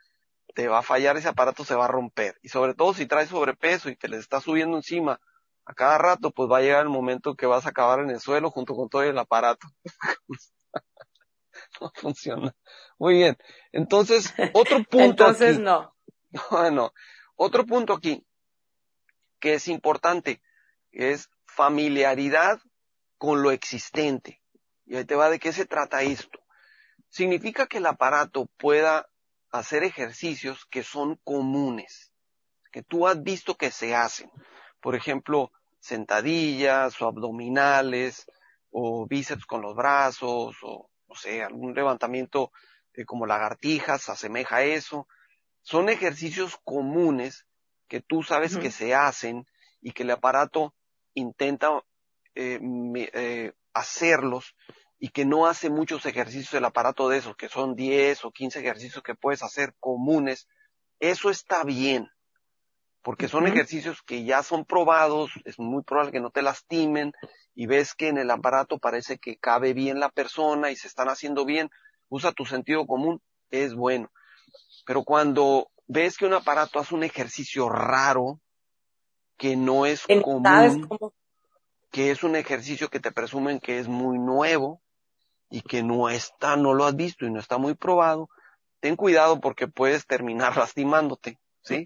[0.54, 2.38] te va a fallar ese aparato, se va a romper.
[2.42, 5.20] Y sobre todo si traes sobrepeso y te le estás subiendo encima
[5.64, 8.20] a cada rato, pues va a llegar el momento que vas a acabar en el
[8.20, 9.66] suelo junto con todo el aparato.
[11.80, 12.54] no funciona.
[13.00, 13.36] Muy bien.
[13.72, 15.64] Entonces, otro punto entonces aquí.
[15.64, 15.92] no.
[16.52, 16.92] Bueno,
[17.34, 18.24] otro punto aquí
[19.40, 20.40] que es importante
[20.92, 22.60] es familiaridad
[23.18, 24.42] con lo existente.
[24.84, 26.40] Y ahí te va de qué se trata esto.
[27.08, 29.08] Significa que el aparato pueda
[29.50, 32.12] hacer ejercicios que son comunes,
[32.72, 34.30] que tú has visto que se hacen.
[34.80, 38.26] Por ejemplo, sentadillas o abdominales
[38.70, 42.52] o bíceps con los brazos o, no sé, algún levantamiento
[43.06, 45.06] como lagartijas, asemeja a eso.
[45.62, 47.45] Son ejercicios comunes
[47.88, 49.46] que tú sabes que se hacen
[49.80, 50.74] y que el aparato
[51.14, 51.82] intenta
[52.34, 52.60] eh,
[53.12, 54.54] eh, hacerlos
[54.98, 58.60] y que no hace muchos ejercicios el aparato de esos, que son 10 o 15
[58.60, 60.48] ejercicios que puedes hacer comunes,
[61.00, 62.08] eso está bien,
[63.02, 67.12] porque son ejercicios que ya son probados, es muy probable que no te lastimen
[67.54, 71.08] y ves que en el aparato parece que cabe bien la persona y se están
[71.08, 71.70] haciendo bien,
[72.08, 74.10] usa tu sentido común, es bueno.
[74.86, 78.40] Pero cuando ves que un aparato hace un ejercicio raro,
[79.36, 81.12] que no es Que común, sabes cómo.
[81.90, 84.80] que es un ejercicio que te presumen que es muy nuevo
[85.50, 88.28] y que no está, no lo has visto y no está muy probado,
[88.80, 91.84] ten cuidado porque puedes terminar lastimándote, ¿sí?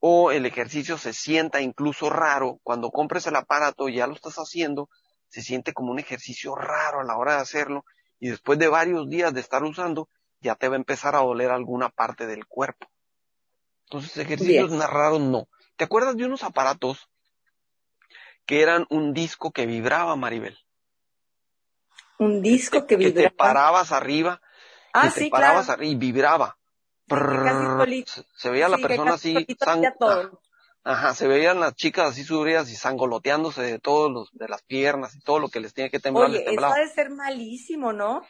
[0.00, 4.36] O el ejercicio se sienta incluso raro, cuando compres el aparato y ya lo estás
[4.36, 4.88] haciendo,
[5.28, 7.84] se siente como un ejercicio raro a la hora de hacerlo
[8.20, 10.08] y después de varios días de estar usando,
[10.40, 12.86] ya te va a empezar a doler alguna parte del cuerpo.
[13.86, 14.78] Entonces, ejercicios Bien.
[14.78, 15.48] más raros no.
[15.76, 17.08] ¿Te acuerdas de unos aparatos
[18.44, 20.56] que eran un disco que vibraba, Maribel?
[22.18, 23.36] Un disco que que te vibraba.
[23.36, 24.40] parabas arriba,
[24.92, 25.80] Ah, que te sí, parabas claro.
[25.80, 26.58] arri- y vibraba.
[28.34, 30.40] se, veía la Sí, persona así, sang- todo.
[30.82, 35.14] ajá, se veían las chicas así subidas y sangoloteándose de todos los, de las piernas
[35.14, 36.74] y todo lo que les tiene que temblar les Oye, eso temblaba.
[36.74, 38.26] ha de ser malísimo, ¿no?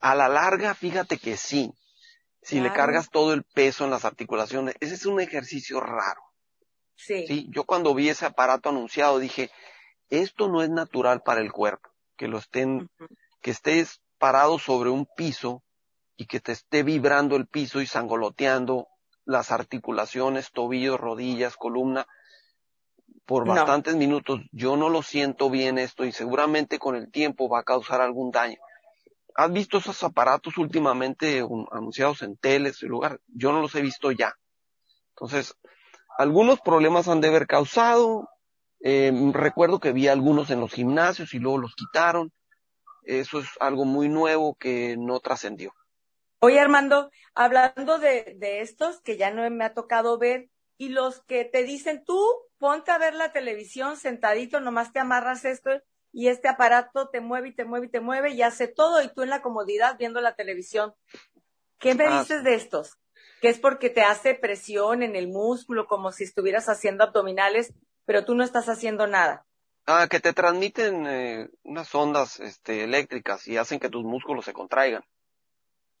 [0.00, 1.72] A la larga, fíjate que sí.
[2.46, 6.22] Si le cargas todo el peso en las articulaciones, ese es un ejercicio raro.
[6.94, 7.26] Sí.
[7.26, 9.50] Sí, yo cuando vi ese aparato anunciado dije,
[10.10, 12.88] esto no es natural para el cuerpo, que lo estén
[13.42, 15.64] que estés parado sobre un piso
[16.16, 18.86] y que te esté vibrando el piso y sangoloteando
[19.24, 22.06] las articulaciones, tobillos, rodillas, columna,
[23.24, 23.54] por No.
[23.54, 24.40] bastantes minutos.
[24.52, 28.30] Yo no lo siento bien esto y seguramente con el tiempo va a causar algún
[28.30, 28.58] daño.
[29.36, 33.20] ¿Has visto esos aparatos últimamente anunciados en teles y lugar?
[33.26, 34.34] Yo no los he visto ya.
[35.10, 35.54] Entonces,
[36.16, 38.30] algunos problemas han de haber causado.
[38.80, 42.32] Eh, recuerdo que vi algunos en los gimnasios y luego los quitaron.
[43.02, 45.74] Eso es algo muy nuevo que no trascendió.
[46.38, 51.22] Oye, Armando, hablando de, de estos que ya no me ha tocado ver, y los
[51.24, 52.22] que te dicen, tú
[52.58, 55.70] ponte a ver la televisión sentadito, nomás te amarras esto
[56.18, 59.08] y este aparato te mueve y te mueve y te mueve y hace todo y
[59.12, 60.94] tú en la comodidad viendo la televisión.
[61.78, 62.96] ¿Qué me Ah, dices de estos?
[63.42, 67.74] Que es porque te hace presión en el músculo, como si estuvieras haciendo abdominales,
[68.06, 69.44] pero tú no estás haciendo nada.
[69.86, 74.54] Ah, que te transmiten eh, unas ondas este, eléctricas y hacen que tus músculos se
[74.54, 75.04] contraigan.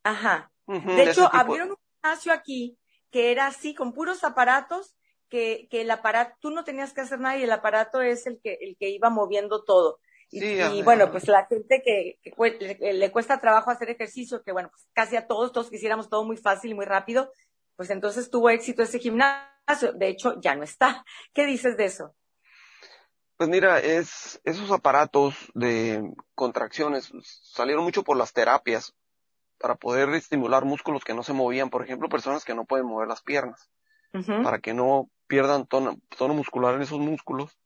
[0.02, 0.50] Ajá.
[0.66, 2.78] De hecho, abrieron un gimnasio aquí
[3.10, 4.96] que era así, con puros aparatos,
[5.28, 8.40] que, que el aparato, tú no tenías que hacer nada y el aparato es el
[8.40, 10.00] que, el que iba moviendo todo.
[10.30, 12.18] Y, bueno, pues la gente que,
[12.80, 16.36] le, cuesta trabajo hacer ejercicio, que bueno, pues casi a todos, todos quisiéramos todo muy
[16.36, 17.30] fácil y muy rápido,
[17.76, 19.92] pues entonces tuvo éxito ese gimnasio.
[19.94, 21.04] De hecho, ya no está.
[21.34, 22.14] ¿Qué dices de eso?
[23.36, 26.02] Pues mira, es, esos aparatos de
[26.34, 28.94] contracciones salieron mucho por las terapias
[29.58, 31.68] para poder estimular músculos que no se movían.
[31.68, 33.70] Por ejemplo, personas que no pueden mover las piernas.
[34.42, 37.58] Para que no pierdan tono, tono muscular en esos músculos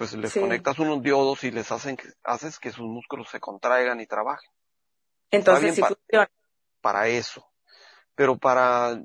[0.00, 4.06] pues les conectas unos diodos y les hacen haces que sus músculos se contraigan y
[4.06, 4.50] trabajen.
[5.30, 6.30] Entonces sí funciona.
[6.80, 7.46] Para eso.
[8.14, 8.98] Pero para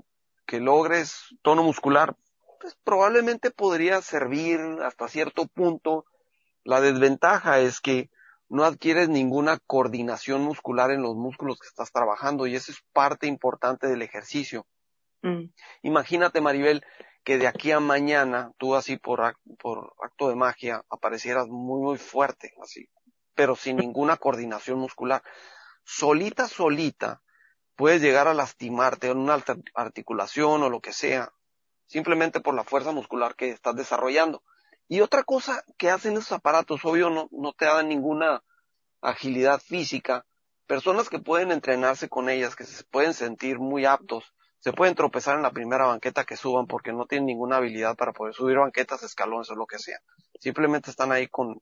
[0.46, 2.16] que logres tono muscular,
[2.62, 6.06] pues probablemente podría servir hasta cierto punto.
[6.64, 8.10] La desventaja es que
[8.48, 13.28] no adquieres ninguna coordinación muscular en los músculos que estás trabajando y eso es parte
[13.28, 14.66] importante del ejercicio.
[15.24, 15.50] Mm.
[15.82, 16.86] Imagínate, Maribel,
[17.26, 21.98] que de aquí a mañana tú así por, por acto de magia aparecieras muy, muy
[21.98, 22.88] fuerte, así,
[23.34, 25.24] pero sin ninguna coordinación muscular.
[25.84, 27.24] Solita, solita,
[27.76, 31.34] puedes llegar a lastimarte en una articulación o lo que sea,
[31.88, 34.44] simplemente por la fuerza muscular que estás desarrollando.
[34.88, 38.44] Y otra cosa que hacen esos aparatos, obvio, no, no te dan ninguna
[39.02, 40.28] agilidad física.
[40.68, 45.36] Personas que pueden entrenarse con ellas, que se pueden sentir muy aptos, se pueden tropezar
[45.36, 49.04] en la primera banqueta que suban porque no tienen ninguna habilidad para poder subir banquetas,
[49.04, 50.00] escalones o lo que sea.
[50.40, 51.62] Simplemente están ahí con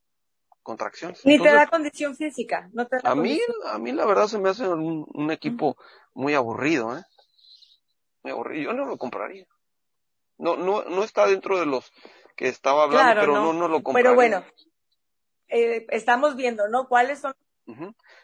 [0.63, 1.25] contracciones.
[1.25, 4.39] Ni te da condición física, no te da A mí, a mí la verdad se
[4.39, 5.77] me hace un, equipo
[6.13, 7.03] muy aburrido, ¿eh?
[8.23, 8.71] Muy aburrido.
[8.71, 9.45] Yo no lo compraría.
[10.37, 11.91] No, no, no está dentro de los
[12.35, 13.53] que estaba hablando, pero no.
[13.53, 14.09] no, lo compraría.
[14.09, 14.45] Pero bueno,
[15.49, 16.87] eh, estamos viendo, ¿no?
[16.87, 17.35] ¿Cuáles son?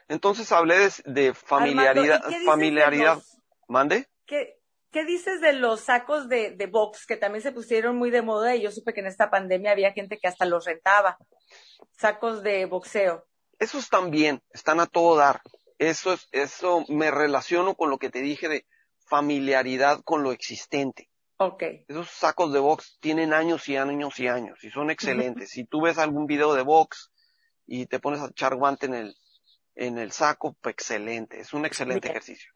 [0.07, 3.21] Entonces hablé de, familiaridad, familiaridad.
[3.67, 4.07] ¿Mande?
[4.25, 4.58] ¿Qué,
[4.91, 8.55] ¿Qué dices de los sacos de, de box que también se pusieron muy de moda
[8.55, 11.17] y yo supe que en esta pandemia había gente que hasta los rentaba?
[11.91, 13.27] Sacos de boxeo.
[13.59, 15.41] Esos también están a todo dar.
[15.77, 18.65] Eso es, eso me relaciono con lo que te dije de
[19.07, 21.09] familiaridad con lo existente.
[21.37, 21.63] Ok.
[21.87, 24.89] Esos sacos de box tienen años y años y años y son
[25.35, 25.51] excelentes.
[25.51, 27.11] Si tú ves algún video de box
[27.67, 29.15] y te pones a echar guante en el,
[29.75, 31.39] en el saco, pues excelente.
[31.39, 32.51] Es un excelente ejercicio.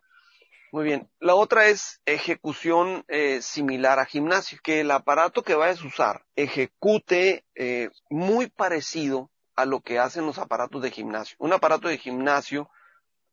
[0.74, 1.08] Muy bien.
[1.20, 6.26] La otra es ejecución eh, similar a gimnasio, que el aparato que vayas a usar
[6.36, 11.36] ejecute eh, muy parecido a lo que hacen los aparatos de gimnasio.
[11.38, 12.72] Un aparato de gimnasio,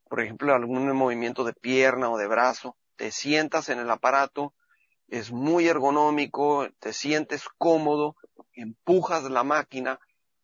[0.07, 4.53] por ejemplo, algún movimiento de pierna o de brazo, te sientas en el aparato,
[5.07, 8.17] es muy ergonómico, te sientes cómodo,
[8.53, 9.99] empujas la máquina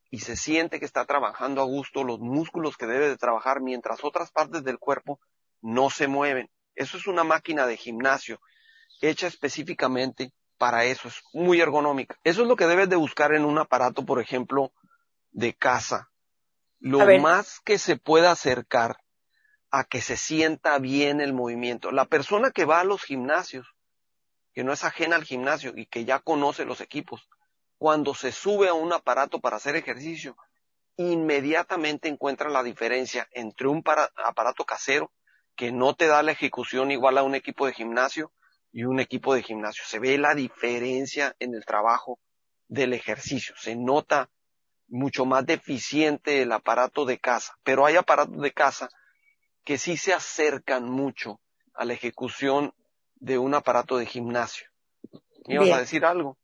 [0.09, 4.03] y se siente que está trabajando a gusto los músculos que debe de trabajar mientras
[4.03, 5.19] otras partes del cuerpo
[5.61, 6.49] no se mueven.
[6.77, 8.39] Eso es una máquina de gimnasio
[9.01, 11.07] hecha específicamente para eso.
[11.07, 12.19] Es muy ergonómica.
[12.23, 14.71] Eso es lo que debes de buscar en un aparato, por ejemplo,
[15.31, 16.11] de casa.
[16.79, 18.97] Lo más que se pueda acercar
[19.71, 21.91] a que se sienta bien el movimiento.
[21.91, 23.67] La persona que va a los gimnasios,
[24.53, 27.27] que no es ajena al gimnasio y que ya conoce los equipos,
[27.79, 30.37] cuando se sube a un aparato para hacer ejercicio,
[30.95, 33.83] inmediatamente encuentra la diferencia entre un
[34.23, 35.11] aparato casero
[35.57, 38.31] que no te da la ejecución igual a un equipo de gimnasio
[38.71, 39.83] y un equipo de gimnasio.
[39.85, 42.19] Se ve la diferencia en el trabajo
[42.67, 43.55] del ejercicio.
[43.57, 44.29] Se nota
[44.87, 47.57] mucho más deficiente el aparato de casa.
[47.63, 48.89] Pero hay aparatos de casa
[49.63, 51.41] que sí se acercan mucho
[51.73, 52.73] a la ejecución
[53.15, 54.67] de un aparato de gimnasio.
[55.47, 56.37] ¿Me ibas a decir algo?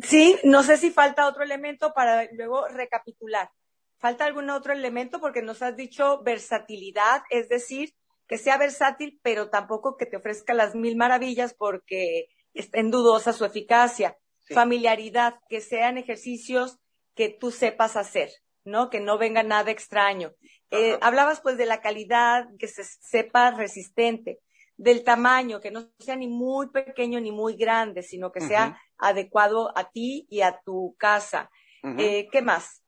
[0.00, 3.50] Sí, no sé si falta otro elemento para luego recapitular.
[3.98, 5.20] ¿Falta algún otro elemento?
[5.20, 7.94] Porque nos has dicho versatilidad, es decir,
[8.30, 13.44] que sea versátil, pero tampoco que te ofrezca las mil maravillas porque en dudosa su
[13.44, 14.16] eficacia.
[14.54, 16.78] Familiaridad, que sean ejercicios
[17.16, 18.30] que tú sepas hacer,
[18.64, 18.88] ¿no?
[18.88, 20.32] Que no venga nada extraño.
[20.70, 24.38] Eh, hablabas pues de la calidad, que se sepa resistente,
[24.76, 29.76] del tamaño, que no sea ni muy pequeño ni muy grande, sino que sea adecuado
[29.76, 31.50] a ti y a tu casa.
[31.98, 32.79] eh, ¿Qué más?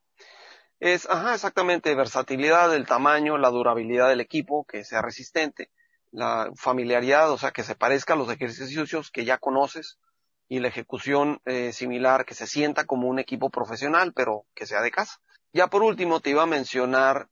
[0.83, 5.71] Es, ajá, exactamente, versatilidad del tamaño, la durabilidad del equipo, que sea resistente,
[6.11, 10.01] la familiaridad, o sea, que se parezca a los ejercicios que ya conoces,
[10.49, 14.83] y la ejecución eh, similar, que se sienta como un equipo profesional, pero que sea
[14.83, 15.21] de casa.
[15.53, 17.29] Ya por último, te iba a mencionar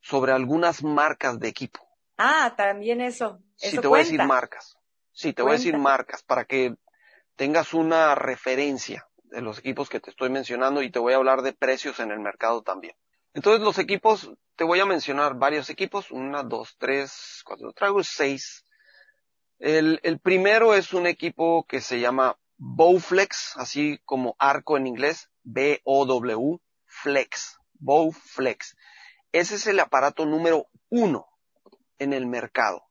[0.00, 1.80] sobre algunas marcas de equipo.
[2.16, 3.40] Ah, también eso.
[3.56, 4.78] sí, te voy a decir marcas.
[5.10, 6.76] Sí, te voy a decir marcas para que
[7.34, 9.04] tengas una referencia
[9.34, 12.10] de los equipos que te estoy mencionando y te voy a hablar de precios en
[12.10, 12.94] el mercado también.
[13.34, 18.64] Entonces los equipos, te voy a mencionar varios equipos, una, dos, tres, cuatro, traigo seis.
[19.58, 25.28] El, el primero es un equipo que se llama Bowflex, así como arco en inglés,
[25.42, 28.76] B-O-W, Flex, Bowflex.
[29.32, 31.26] Ese es el aparato número uno
[31.98, 32.84] en el mercado.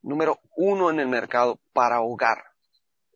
[0.00, 2.47] Número uno en el mercado para hogar.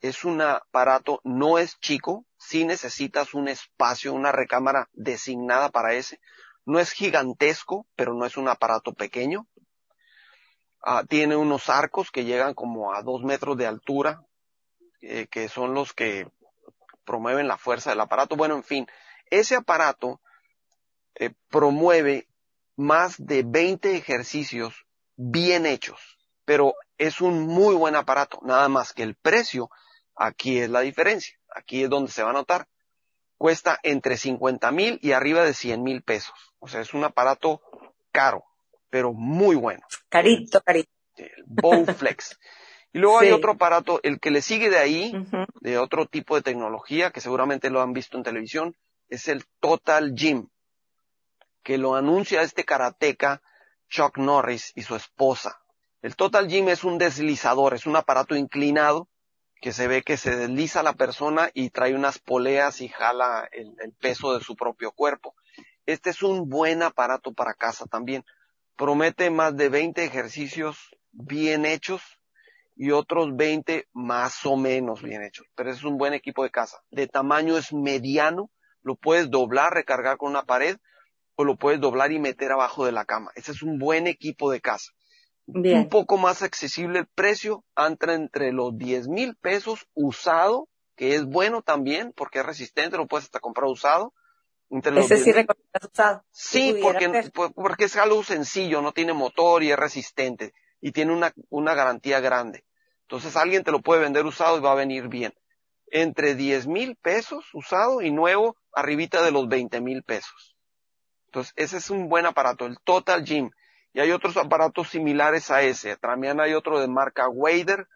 [0.02, 6.20] Es un aparato, no es chico, si necesitas un espacio, una recámara designada para ese.
[6.66, 9.46] No es gigantesco, pero no es un aparato pequeño.
[10.84, 14.24] Ah, tiene unos arcos que llegan como a dos metros de altura,
[15.00, 16.28] eh, que son los que
[17.04, 18.34] promueven la fuerza del aparato.
[18.34, 18.86] Bueno, en fin,
[19.30, 20.20] ese aparato
[21.14, 22.26] eh, promueve
[22.74, 24.84] más de 20 ejercicios
[25.14, 29.70] bien hechos, pero es un muy buen aparato, nada más que el precio,
[30.16, 32.68] aquí es la diferencia, aquí es donde se va a notar.
[33.37, 36.35] Cuesta entre 50 mil y arriba de 100 mil pesos.
[36.61, 37.61] O sea, es un aparato
[38.12, 38.44] caro,
[38.88, 39.83] pero muy bueno.
[40.09, 40.90] Carito, carito.
[41.16, 42.38] El Bowflex.
[42.92, 45.14] Y luego hay otro aparato, el que le sigue de ahí,
[45.61, 48.77] de otro tipo de tecnología, que seguramente lo han visto en televisión,
[49.09, 50.48] es el Total Gym,
[51.62, 53.42] que lo anuncia este karateca
[53.88, 55.62] Chuck Norris y su esposa.
[56.03, 59.09] El Total Gym es un deslizador, es un aparato inclinado
[59.62, 63.92] que se ve que se desliza la persona y trae unas poleas y jala el,
[63.92, 65.37] peso de su propio cuerpo.
[65.87, 68.25] Este es un buen aparato para casa también.
[68.77, 72.03] Promete más de 20 ejercicios bien hechos
[72.75, 75.46] y otros 20 más o menos bien hechos.
[75.55, 76.83] Pero es un buen equipo de casa.
[76.90, 78.51] De tamaño es mediano,
[78.83, 80.77] lo puedes doblar, recargar con una pared
[81.37, 83.31] o lo puedes doblar y meter abajo de la cama.
[83.37, 84.90] Ese es un buen equipo de casa.
[85.46, 91.24] Un poco más accesible el precio, entra entre los 10 mil pesos usado, que es
[91.24, 94.14] bueno también porque es resistente, lo puedes hasta comprar usado.
[94.70, 95.33] Entre Ese sí
[95.83, 96.24] usado.
[96.31, 101.33] Sí, porque, porque es algo sencillo, no tiene motor y es resistente y tiene una,
[101.50, 102.64] una garantía grande.
[103.02, 105.35] Entonces alguien te lo puede vender usado y va a venir bien.
[105.88, 110.57] Entre 10 mil pesos usado y nuevo, arribita de los 20 mil pesos.
[111.26, 113.50] Entonces ese es un buen aparato, el Total Gym.
[113.92, 115.96] Y hay otros aparatos similares a ese.
[115.96, 117.88] También hay otro de marca Wader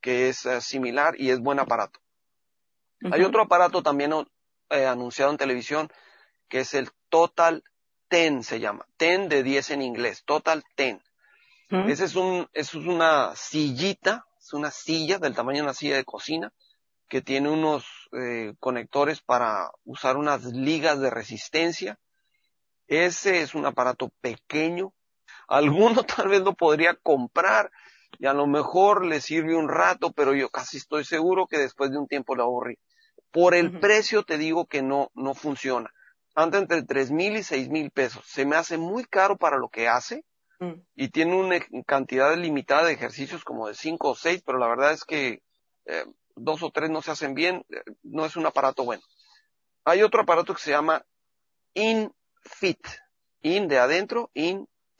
[0.00, 2.00] que es eh, similar y es buen aparato.
[3.12, 4.12] Hay otro aparato también
[4.70, 5.90] eh, anunciado en televisión
[6.48, 7.62] que es el Total
[8.08, 8.86] Ten se llama.
[8.96, 10.24] Ten de 10 en inglés.
[10.24, 11.00] Total Ten.
[11.86, 16.04] Ese es un, es una sillita, es una silla del tamaño de una silla de
[16.04, 16.52] cocina
[17.08, 22.00] que tiene unos eh, conectores para usar unas ligas de resistencia.
[22.88, 24.92] Ese es un aparato pequeño.
[25.50, 27.70] Alguno tal vez lo podría comprar
[28.18, 31.90] y a lo mejor le sirve un rato, pero yo casi estoy seguro que después
[31.90, 32.78] de un tiempo lo aburrí.
[33.30, 35.92] Por el precio te digo que no, no funciona.
[36.34, 38.24] Anda entre tres mil y seis mil pesos.
[38.26, 40.24] Se me hace muy caro para lo que hace
[40.60, 40.74] Mm.
[40.94, 44.92] y tiene una cantidad limitada de ejercicios como de cinco o seis, pero la verdad
[44.92, 45.42] es que
[45.86, 46.04] eh,
[46.36, 49.02] dos o tres no se hacen bien, eh, no es un aparato bueno.
[49.84, 51.02] Hay otro aparato que se llama
[51.72, 52.86] InFit,
[53.40, 54.30] In de adentro,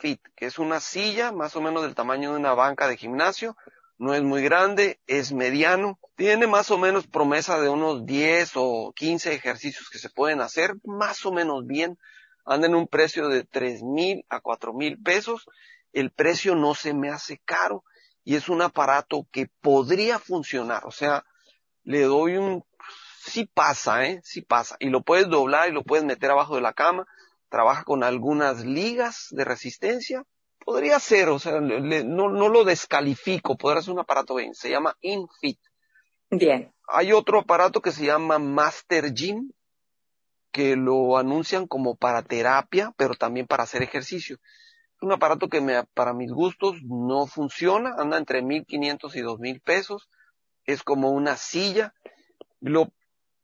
[0.00, 3.56] InFit, que es una silla más o menos del tamaño de una banca de gimnasio,
[3.98, 8.92] no es muy grande, es mediano, tiene más o menos promesa de unos 10 o
[8.96, 11.98] 15 ejercicios que se pueden hacer más o menos bien,
[12.46, 15.46] anda en un precio de tres mil a cuatro mil pesos.
[15.92, 17.84] El precio no se me hace caro
[18.24, 20.86] y es un aparato que podría funcionar.
[20.86, 21.24] O sea,
[21.84, 22.64] le doy un,
[23.22, 24.76] sí pasa, eh, sí pasa.
[24.80, 27.06] Y lo puedes doblar y lo puedes meter abajo de la cama.
[27.50, 30.24] Trabaja con algunas ligas de resistencia.
[30.64, 33.58] Podría ser, o sea, no, no lo descalifico.
[33.58, 34.54] Podría ser un aparato bien.
[34.54, 35.58] Se llama InFit.
[36.30, 36.72] Bien.
[36.88, 39.52] Hay otro aparato que se llama Master Gym
[40.52, 44.36] que lo anuncian como para terapia, pero también para hacer ejercicio.
[44.96, 49.60] Es un aparato que me, para mis gustos no funciona, anda entre 1500 y 2000
[49.60, 50.08] pesos,
[50.64, 51.94] es como una silla.
[52.60, 52.92] Lo,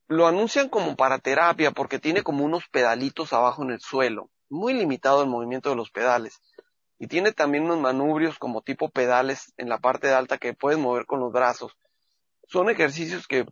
[0.08, 4.74] lo anuncian como para terapia porque tiene como unos pedalitos abajo en el suelo, muy
[4.74, 6.40] limitado el movimiento de los pedales.
[6.98, 10.78] Y tiene también unos manubrios como tipo pedales en la parte de alta que puedes
[10.78, 11.76] mover con los brazos.
[12.48, 13.44] Son ejercicios que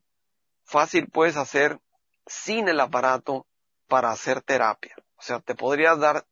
[0.65, 1.79] fácil puedes hacer
[2.27, 3.47] sin el aparato
[3.87, 4.95] para hacer terapia.
[5.17, 6.25] O sea, te podrías dar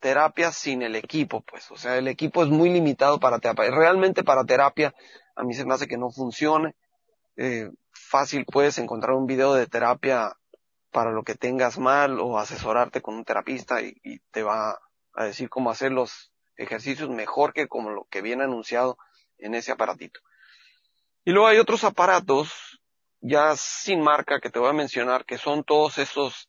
[0.00, 1.70] terapia sin el equipo, pues.
[1.70, 3.70] O sea, el equipo es muy limitado para terapia.
[3.70, 4.94] Realmente para terapia,
[5.36, 6.74] a mí se me hace que no funcione.
[7.36, 7.70] Eh,
[8.08, 10.36] fácil puedes encontrar un video de terapia
[10.90, 14.78] para lo que tengas mal o asesorarte con un terapista y, te va
[15.14, 18.98] a decir cómo hacer los ejercicios mejor que como lo que viene anunciado
[19.36, 20.20] en ese aparatito.
[21.24, 22.80] Y luego hay otros aparatos
[23.20, 26.48] ya sin marca que te voy a mencionar, que son todos esos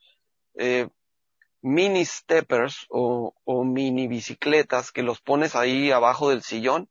[0.56, 0.88] eh,
[1.62, 3.34] mini steppers o,
[3.66, 6.90] mini bicicletas que los pones ahí abajo del sillón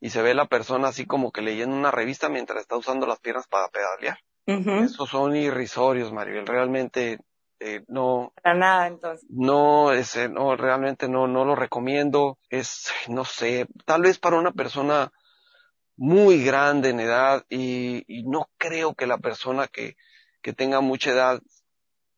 [0.00, 3.20] y se ve la persona así como que leyendo una revista mientras está usando las
[3.20, 4.18] piernas para pedalear.
[4.46, 6.46] Esos son irrisorios, Maribel.
[6.46, 7.18] Realmente
[7.58, 8.32] eh, no.
[8.42, 9.26] Para nada, entonces.
[9.28, 12.38] No, ese, no, realmente no, no lo recomiendo.
[12.48, 15.12] Es, no sé, tal vez para una persona
[15.96, 19.96] muy grande en edad y, y no creo que la persona que,
[20.42, 21.40] que tenga mucha edad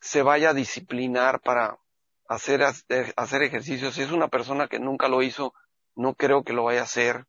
[0.01, 1.79] se vaya a disciplinar para
[2.29, 3.91] hacer, hacer ejercicio.
[3.93, 5.55] Si es una persona que nunca lo hizo,
[5.95, 7.26] no creo que lo vaya a hacer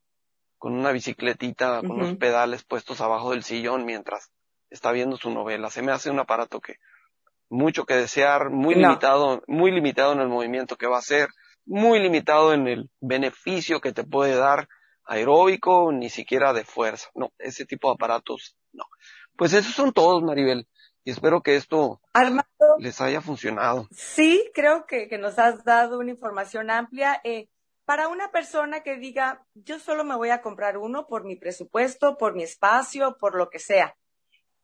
[0.60, 4.30] con una bicicletita, con los pedales puestos abajo del sillón mientras
[4.68, 5.70] está viendo su novela.
[5.70, 6.76] Se me hace un aparato que
[7.48, 11.30] mucho que desear, muy limitado, muy limitado en el movimiento que va a hacer,
[11.64, 14.68] muy limitado en el beneficio que te puede dar
[15.06, 17.08] aeróbico, ni siquiera de fuerza.
[17.14, 18.84] No, ese tipo de aparatos, no.
[19.38, 20.68] Pues esos son todos, Maribel.
[21.04, 22.02] Y espero que esto
[22.78, 23.88] les haya funcionado.
[23.92, 27.18] Sí, creo que, que, nos has dado una información amplia.
[27.24, 27.48] Eh,
[27.90, 32.16] para una persona que diga, yo solo me voy a comprar uno por mi presupuesto,
[32.16, 33.96] por mi espacio, por lo que sea,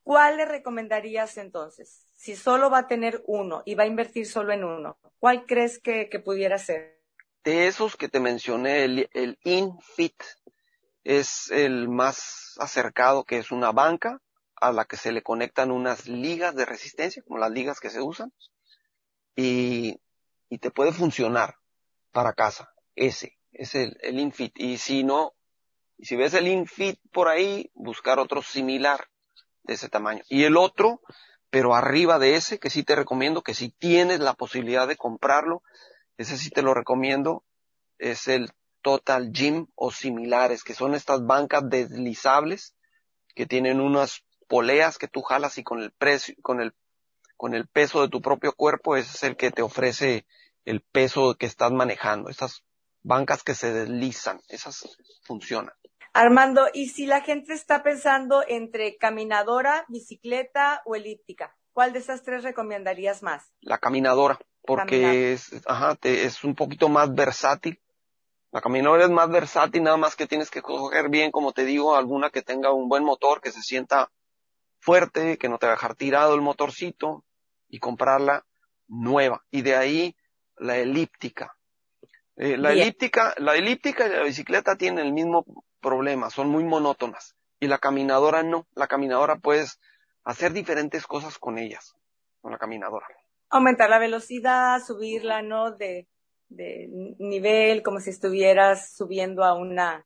[0.01, 2.05] ¿cuál le recomendarías entonces?
[2.15, 5.77] Si solo va a tener uno y va a invertir solo en uno, ¿cuál crees
[5.77, 7.01] que, pudiera ser?
[7.43, 10.23] De esos que te mencioné, el, el InFit
[11.03, 14.21] es el más acercado, que es una banca
[14.55, 17.99] a la que se le conectan unas ligas de resistencia, como las ligas que se
[17.99, 18.31] usan,
[19.35, 19.99] y,
[20.47, 21.55] y te puede funcionar
[22.13, 22.71] para casa.
[22.97, 24.59] Ese, es el, el Infit.
[24.59, 25.35] Y si no,
[26.01, 29.07] si ves el Infit por ahí, buscar otro similar
[29.63, 30.23] de ese tamaño.
[30.29, 31.01] Y el otro,
[31.51, 35.61] pero arriba de ese, que sí te recomiendo, que si tienes la posibilidad de comprarlo,
[36.17, 37.43] ese sí te lo recomiendo,
[37.99, 42.75] es el Total Gym o similares, que son estas bancas deslizables
[43.35, 46.73] que tienen unas poleas que tú jalas y con el precio, con el,
[47.35, 50.25] con el peso de tu propio cuerpo, ese es el que te ofrece
[50.65, 52.29] el peso que estás manejando.
[52.29, 52.63] Estas
[53.03, 55.73] bancas que se deslizan, esas funcionan.
[56.13, 61.55] Armando, ¿y si la gente está pensando entre caminadora, bicicleta o elíptica?
[61.73, 63.53] ¿Cuál de esas tres recomendarías más?
[63.61, 67.79] La caminadora, porque es, ajá, te, es un poquito más versátil.
[68.51, 71.95] La caminadora es más versátil, nada más que tienes que coger bien, como te digo,
[71.95, 74.09] alguna que tenga un buen motor, que se sienta
[74.79, 77.23] fuerte, que no te va a dejar tirado el motorcito
[77.67, 78.45] y comprarla
[78.87, 79.45] nueva.
[79.51, 80.15] Y de ahí
[80.55, 81.56] la elíptica.
[82.37, 85.43] Eh, la elíptica, la elíptica y la bicicleta tienen el mismo
[85.81, 87.35] problema, son muy monótonas.
[87.59, 88.67] Y la caminadora no.
[88.75, 89.79] La caminadora puedes
[90.23, 91.95] hacer diferentes cosas con ellas,
[92.41, 93.07] con la caminadora.
[93.49, 95.71] Aumentar la velocidad, subirla, ¿no?
[95.71, 96.07] De,
[96.49, 100.05] de nivel, como si estuvieras subiendo a una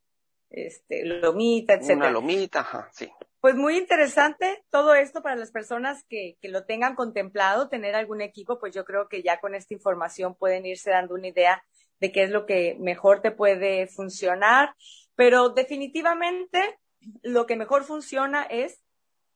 [0.49, 1.97] este, lomita, etcétera.
[1.97, 3.11] Una lomita, ajá, sí.
[3.41, 8.21] Pues muy interesante todo esto para las personas que, que lo tengan contemplado, tener algún
[8.21, 11.63] equipo, pues yo creo que ya con esta información pueden irse dando una idea
[12.01, 14.75] de qué es lo que mejor te puede funcionar,
[15.15, 16.79] pero definitivamente
[17.21, 18.83] lo que mejor funciona es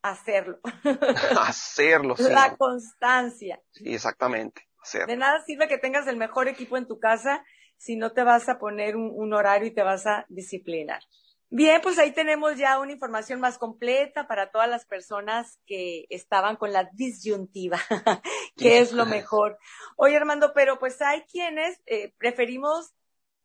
[0.02, 0.60] hacerlo.
[1.40, 2.24] hacerlo, sí.
[2.30, 3.62] La constancia.
[3.72, 4.64] Sí, exactamente.
[4.82, 5.08] Hacerlo.
[5.08, 7.46] De nada sirve que tengas el mejor equipo en tu casa
[7.78, 11.02] si no te vas a poner un horario y te vas a disciplinar.
[11.50, 16.56] Bien, pues ahí tenemos ya una información más completa para todas las personas que estaban
[16.56, 17.80] con la disyuntiva,
[18.58, 19.58] que es lo mejor.
[19.96, 22.94] Oye, Armando, pero pues hay quienes eh, preferimos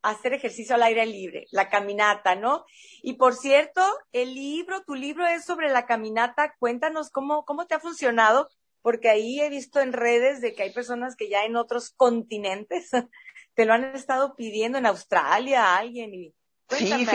[0.02, 2.64] hacer ejercicio al aire libre, la caminata, ¿no?
[3.02, 3.82] Y por cierto,
[4.12, 6.54] el libro, tu libro es sobre la caminata.
[6.58, 8.48] Cuéntanos cómo, cómo te ha funcionado,
[8.82, 12.90] porque ahí he visto en redes de que hay personas que ya en otros continentes
[13.54, 16.34] te lo han estado pidiendo en Australia, alguien, y
[16.70, 17.06] Sí,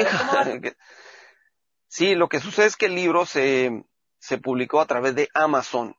[1.88, 3.86] sí, lo que sucede es que el libro se,
[4.20, 5.96] se publicó a través de Amazon.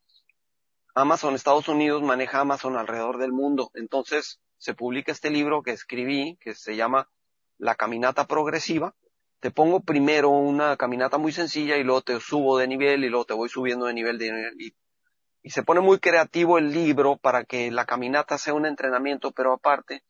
[0.95, 3.71] Amazon, Estados Unidos, maneja Amazon alrededor del mundo.
[3.75, 7.09] Entonces, se publica este libro que escribí, que se llama
[7.59, 8.95] La Caminata Progresiva.
[9.41, 13.27] Te pongo primero una caminata muy sencilla y luego te subo de nivel y luego
[13.27, 14.61] te voy subiendo de nivel de nivel.
[14.61, 14.75] Y,
[15.43, 19.53] y se pone muy creativo el libro para que la caminata sea un entrenamiento, pero
[19.53, 20.03] aparte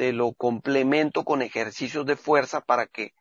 [0.00, 3.12] te lo complemento con ejercicios de fuerza para que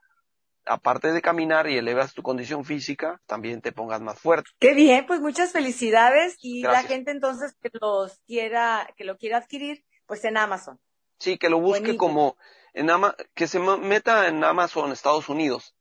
[0.65, 4.49] aparte de caminar y elevas tu condición física, también te pongas más fuerte.
[4.59, 9.39] Qué bien, pues muchas felicidades y la gente entonces que los quiera, que lo quiera
[9.39, 10.79] adquirir, pues en Amazon.
[11.17, 12.37] Sí, que lo busque como
[12.73, 15.75] en Ama que se meta en Amazon Estados Unidos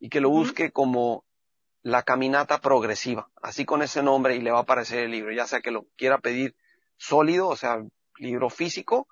[0.00, 1.26] y que lo busque como
[1.82, 5.46] la caminata progresiva, así con ese nombre y le va a aparecer el libro, ya
[5.46, 6.56] sea que lo quiera pedir
[6.96, 7.84] sólido, o sea,
[8.16, 9.08] libro físico,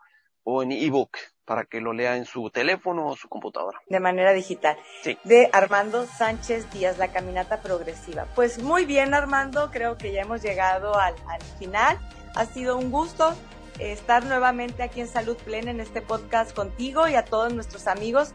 [0.49, 3.80] o en ebook para que lo lea en su teléfono o su computadora.
[3.88, 4.76] De manera digital.
[5.03, 5.18] Sí.
[5.24, 8.26] De Armando Sánchez Díaz, La Caminata Progresiva.
[8.34, 11.99] Pues muy bien, Armando, creo que ya hemos llegado al, al final.
[12.34, 13.34] Ha sido un gusto
[13.78, 18.32] estar nuevamente aquí en Salud Plena en este podcast contigo y a todos nuestros amigos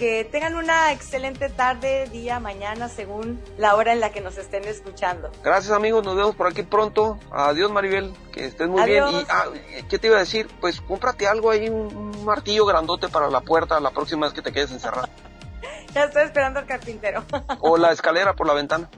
[0.00, 4.64] que tengan una excelente tarde, día, mañana, según la hora en la que nos estén
[4.64, 5.30] escuchando.
[5.44, 7.18] Gracias amigos, nos vemos por aquí pronto.
[7.30, 9.04] Adiós Maribel, que estés muy bien.
[9.10, 9.44] Y, ah,
[9.90, 10.48] ¿qué te iba a decir?
[10.58, 14.52] Pues cómprate algo ahí, un martillo grandote para la puerta la próxima vez que te
[14.52, 15.10] quedes encerrado.
[15.94, 17.22] ya estoy esperando al carpintero.
[17.60, 18.88] o la escalera por la ventana.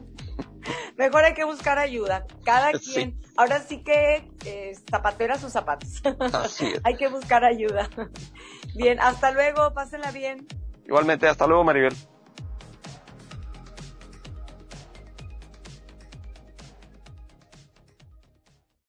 [0.97, 2.27] Mejor hay que buscar ayuda.
[2.45, 3.21] Cada quien.
[3.37, 6.01] Ahora sí que eh, zapatera sus zapatos.
[6.33, 6.81] Así es.
[6.85, 7.91] hay que buscar ayuda.
[8.77, 9.75] Bien, hasta luego.
[9.75, 10.47] Pásenla bien.
[10.87, 11.95] Igualmente, hasta luego, Maribel.